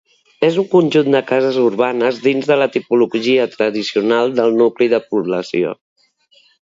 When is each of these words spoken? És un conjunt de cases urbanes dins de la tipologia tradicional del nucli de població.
És 0.45 0.55
un 0.59 0.63
conjunt 0.69 1.09
de 1.15 1.19
cases 1.31 1.59
urbanes 1.63 2.21
dins 2.23 2.49
de 2.51 2.57
la 2.61 2.67
tipologia 2.77 3.45
tradicional 3.55 4.35
del 4.41 4.59
nucli 4.63 4.89
de 4.95 5.05
població. 5.13 5.77